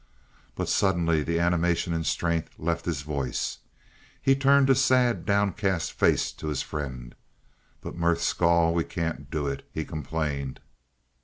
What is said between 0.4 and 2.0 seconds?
But suddenly the animation